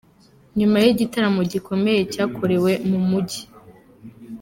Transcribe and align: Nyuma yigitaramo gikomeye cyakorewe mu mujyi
Nyuma 0.57 0.75
yigitaramo 0.83 1.41
gikomeye 1.51 2.01
cyakorewe 2.13 2.71
mu 2.89 2.99
mujyi 3.07 3.41